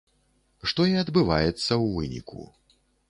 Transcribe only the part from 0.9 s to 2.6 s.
і адбываецца ў выніку.